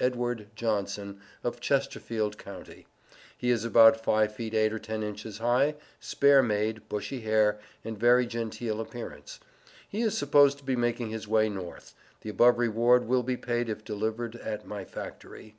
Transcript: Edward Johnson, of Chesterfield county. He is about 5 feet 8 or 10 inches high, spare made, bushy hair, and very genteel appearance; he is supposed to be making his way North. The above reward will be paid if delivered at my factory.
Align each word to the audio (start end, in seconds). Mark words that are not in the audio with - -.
Edward 0.00 0.48
Johnson, 0.54 1.18
of 1.42 1.60
Chesterfield 1.60 2.36
county. 2.36 2.86
He 3.38 3.48
is 3.48 3.64
about 3.64 3.98
5 3.98 4.30
feet 4.34 4.52
8 4.52 4.74
or 4.74 4.78
10 4.78 5.02
inches 5.02 5.38
high, 5.38 5.76
spare 5.98 6.42
made, 6.42 6.86
bushy 6.90 7.22
hair, 7.22 7.58
and 7.82 7.96
very 7.98 8.26
genteel 8.26 8.82
appearance; 8.82 9.40
he 9.88 10.02
is 10.02 10.14
supposed 10.14 10.58
to 10.58 10.64
be 10.64 10.76
making 10.76 11.08
his 11.08 11.26
way 11.26 11.48
North. 11.48 11.94
The 12.20 12.28
above 12.28 12.58
reward 12.58 13.04
will 13.06 13.22
be 13.22 13.38
paid 13.38 13.70
if 13.70 13.82
delivered 13.82 14.36
at 14.36 14.66
my 14.66 14.84
factory. 14.84 15.56